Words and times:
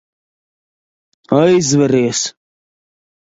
Aizveries. 1.39 2.21